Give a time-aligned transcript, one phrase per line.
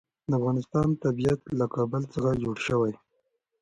[0.29, 2.99] د افغانستان طبیعت له کابل څخه جوړ شوی دی.